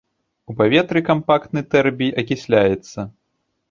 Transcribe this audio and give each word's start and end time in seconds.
У 0.51 0.55
паветры 0.61 1.03
кампактны 1.11 1.65
тэрбій 1.77 2.13
акісляецца. 2.25 3.11